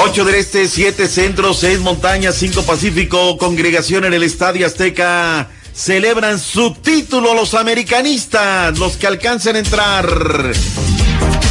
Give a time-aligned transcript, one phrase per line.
[0.00, 5.48] 8 del Este, 7 Centro, 6 Montañas, 5 Pacífico, congregación en el Estadio Azteca.
[5.72, 10.06] Celebran su título los americanistas, los que alcanzan a entrar.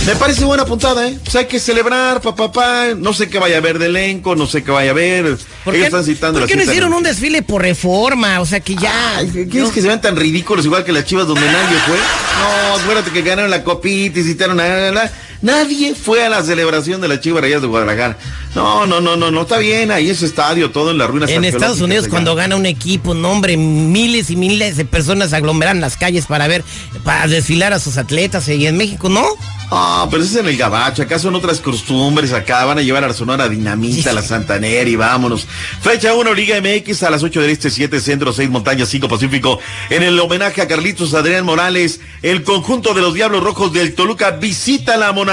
[0.08, 1.20] Me parece buena puntada, ¿eh?
[1.28, 2.94] O sea, hay que celebrar, papá, papá.
[2.96, 5.38] No sé qué vaya a haber de elenco, no sé qué vaya a haber.
[5.66, 8.40] ¿Por Ellos qué, están citando ¿por qué la no hicieron un desfile por reforma?
[8.40, 9.18] O sea que ya.
[9.18, 11.98] Ay, ¿Quieres que se vean tan ridículos igual que las chivas donde nadie fue?
[11.98, 15.12] No, acuérdate que ganaron la copita y citaron a...
[15.42, 18.18] Nadie fue a la celebración de las chivas rayas de Guadalajara.
[18.56, 19.92] No, no, no, no, no está bien.
[19.92, 22.12] Ahí ese estadio, todo en las ruinas En Estados Unidos, allá.
[22.12, 26.48] cuando gana un equipo, no hombre, miles y miles de personas aglomeran las calles para
[26.48, 26.64] ver,
[27.04, 28.48] para desfilar a sus atletas.
[28.50, 29.26] Y en México, ¿no?
[29.70, 31.04] Ah, pero eso es en el gabacho.
[31.04, 32.32] Acá son otras costumbres.
[32.34, 35.46] Acá van a llevar a la Sonora Dinamita, a la Santanera y vámonos.
[35.82, 39.60] Fecha 1, Liga MX a las 8 del Este, 7 Centro, 6 Montañas, 5 Pacífico.
[39.90, 44.32] En el homenaje a Carlitos Adrián Morales, el conjunto de los Diablos Rojos del Toluca
[44.32, 45.27] visita la monarquía.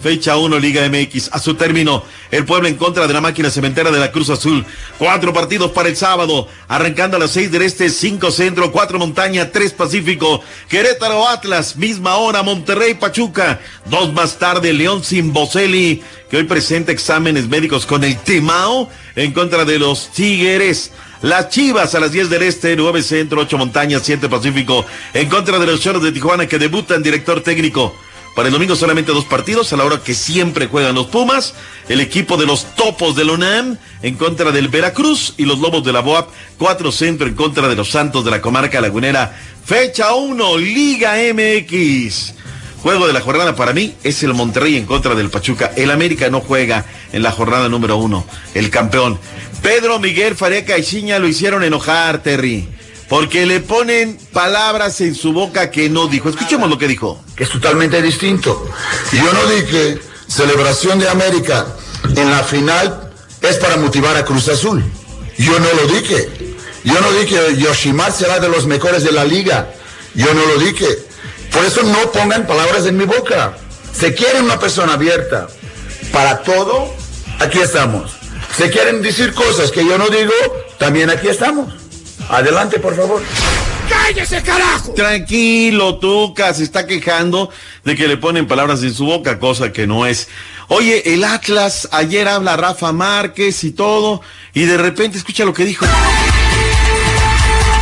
[0.00, 1.30] Fecha 1, Liga MX.
[1.32, 4.64] A su término, el pueblo en contra de la máquina cementera de la Cruz Azul.
[4.98, 6.48] Cuatro partidos para el sábado.
[6.68, 10.42] Arrancando a las 6 del Este, 5 Centro, 4 Montaña, 3 Pacífico.
[10.68, 13.60] Querétaro Atlas, misma hora, Monterrey Pachuca.
[13.86, 19.32] Dos más tarde, León sin Boselli, que hoy presenta exámenes médicos con el Timao en
[19.32, 20.90] contra de los Tigres.
[21.22, 24.84] Las Chivas a las 10 del Este, 9 Centro, 8 Montañas, 7 Pacífico,
[25.14, 27.94] en contra de los Choros de Tijuana que debutan director técnico.
[28.34, 31.54] Para el domingo solamente dos partidos, a la hora que siempre juegan los Pumas,
[31.88, 35.92] el equipo de los Topos del UNAM en contra del Veracruz y los Lobos de
[35.92, 39.38] la BOAP, 4 Centro en contra de los Santos de la Comarca Lagunera.
[39.64, 42.34] Fecha 1, Liga MX.
[42.82, 45.70] Juego de la jornada para mí es el Monterrey en contra del Pachuca.
[45.76, 49.20] El América no juega en la jornada número uno, el campeón.
[49.62, 52.66] Pedro Miguel Fareca y Ciña lo hicieron enojar, Terry.
[53.12, 56.30] Porque le ponen palabras en su boca que no dijo.
[56.30, 57.22] Escuchemos lo que dijo.
[57.36, 58.66] que es totalmente distinto.
[59.12, 61.66] Yo no dije celebración de América
[62.16, 63.12] en la final
[63.42, 64.82] es para motivar a Cruz Azul.
[65.36, 66.56] Yo no lo dije.
[66.84, 69.70] Yo no dije Yoshimar será de los mejores de la liga.
[70.14, 70.86] Yo no lo dije.
[71.52, 73.58] Por eso no pongan palabras en mi boca.
[73.92, 75.48] Se quiere una persona abierta
[76.14, 76.90] para todo,
[77.40, 78.10] aquí estamos.
[78.56, 80.32] Se quieren decir cosas que yo no digo,
[80.78, 81.81] también aquí estamos.
[82.32, 83.22] Adelante, por favor.
[83.90, 84.94] ¡Cállese, carajo!
[84.94, 87.50] Tranquilo, Tuca, se está quejando
[87.84, 90.28] de que le ponen palabras en su boca, cosa que no es.
[90.68, 94.22] Oye, el Atlas, ayer habla Rafa Márquez y todo,
[94.54, 95.84] y de repente escucha lo que dijo.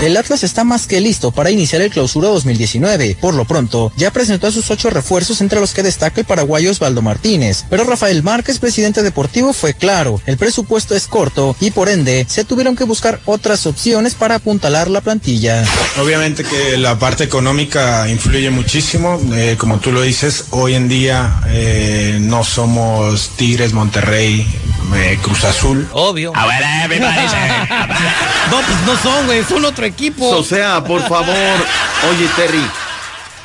[0.02, 3.19] El Atlas está más que listo para iniciar el clausura 2019.
[3.20, 6.70] Por lo pronto, ya presentó a sus ocho refuerzos entre los que destaca el paraguayo
[6.70, 7.67] Osvaldo Martínez.
[7.69, 12.44] Pero Rafael Márquez, presidente deportivo, fue claro, el presupuesto es corto y por ende se
[12.44, 15.67] tuvieron que buscar otras opciones para apuntalar la plantilla.
[16.00, 21.43] Obviamente que la parte económica influye muchísimo, eh, como tú lo dices, hoy en día
[21.49, 24.46] eh, no somos Tigres, Monterrey,
[24.97, 25.89] eh, Cruz Azul.
[25.93, 26.33] Obvio.
[26.35, 27.37] A ver, eh, me parece.
[28.51, 30.29] No, pues no son, güey, son otro equipo.
[30.31, 31.37] O sea, por favor,
[32.11, 32.65] oye Terry,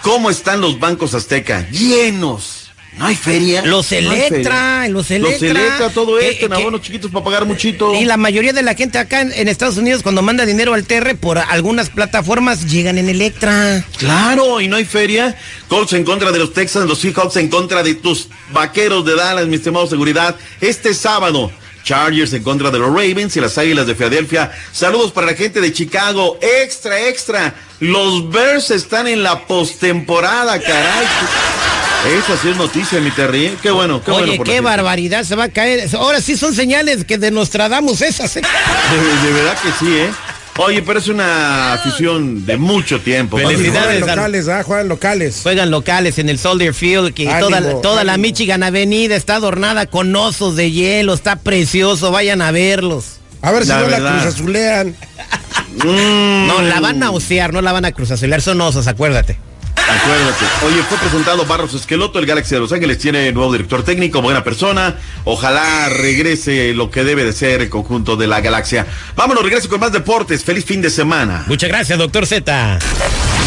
[0.02, 1.68] ¿cómo están los bancos Azteca?
[1.70, 2.65] Llenos,
[2.98, 3.62] No hay feria.
[3.64, 4.88] Los No Electra, feria.
[4.90, 5.48] los Electra.
[5.50, 7.94] Los Electra, todo que- esto, en que- abonos chiquitos para pagar muchito.
[7.94, 10.86] Y la mayoría de la gente acá en, en Estados Unidos cuando manda dinero al
[10.86, 13.84] TR por algunas plataformas llegan en Electra.
[13.98, 15.36] Claro, y no hay feria.
[15.68, 19.46] Colts en contra de los Texans, los Seahawks en contra de tus vaqueros de Dallas,
[19.48, 20.36] mi estimado seguridad.
[20.62, 21.52] Este sábado,
[21.84, 24.52] Chargers en contra de los Ravens y las Águilas de Filadelfia.
[24.72, 26.40] Saludos para la gente de Chicago.
[26.42, 27.54] Extra, extra.
[27.82, 31.06] Los Bears están en la postemporada, caray.
[32.08, 33.58] Esa sí es noticia, mi Terry.
[33.62, 34.28] Qué bueno, qué bueno.
[34.28, 35.88] Oye, por la qué barbaridad, se va a caer.
[35.96, 38.38] Ahora sí son señales que de Nostradamus esas.
[38.38, 38.42] ¿eh?
[38.42, 40.10] De, de verdad que sí, ¿eh?
[40.58, 43.38] Oye, pero es una afición de mucho tiempo.
[43.38, 44.00] Felicidades.
[44.00, 45.40] Juegan al- locales, ah, juegan locales.
[45.44, 48.28] Juegan locales en el Soldier Field, que Ánimo, toda, la- toda la ánimo.
[48.30, 53.18] Michigan Avenida está adornada con osos de hielo, está precioso, vayan a verlos.
[53.42, 54.22] A ver si La no la verdad.
[54.22, 54.96] cruz azulean.
[55.84, 56.48] Mm.
[56.48, 59.38] No, la van a osear, no la van a cruzazulear, son osos, acuérdate.
[60.02, 60.46] Acuérdate.
[60.66, 64.44] Oye, fue presentado Barros Esqueloto, el Galaxy de Los Ángeles tiene nuevo director técnico, buena
[64.44, 64.96] persona.
[65.24, 68.86] Ojalá regrese lo que debe de ser el conjunto de la Galaxia.
[69.16, 70.44] Vámonos, regreso con más deportes.
[70.44, 71.44] Feliz fin de semana.
[71.48, 72.80] Muchas gracias, doctor Z.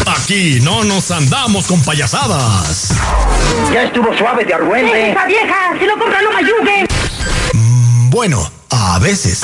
[0.07, 2.89] Aquí no nos andamos con payasadas.
[3.71, 5.11] Ya estuvo suave de argüente.
[5.11, 5.73] ¡Esa vieja!
[5.79, 6.87] ¡Si lo compra, no mayugue!
[8.09, 9.43] Bueno, a veces.